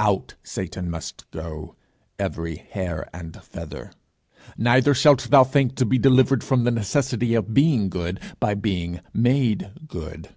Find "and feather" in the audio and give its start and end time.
3.12-3.92